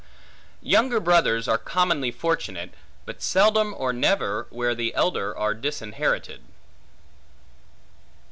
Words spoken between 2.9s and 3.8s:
but seldom